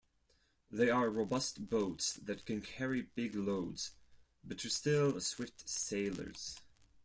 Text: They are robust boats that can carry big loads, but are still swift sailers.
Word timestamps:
They 0.71 0.89
are 0.89 1.11
robust 1.11 1.69
boats 1.69 2.13
that 2.23 2.43
can 2.43 2.61
carry 2.61 3.03
big 3.03 3.35
loads, 3.35 3.91
but 4.43 4.65
are 4.65 4.69
still 4.69 5.19
swift 5.19 5.67
sailers. 5.69 6.59